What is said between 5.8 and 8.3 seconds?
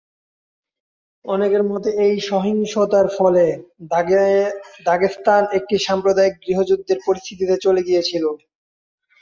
সাম্প্রদায়িক গৃহযুদ্ধের পরিস্থিতিতে চলে গিয়েছিল।